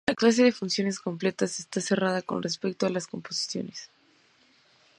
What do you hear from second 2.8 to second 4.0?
a las composiciones.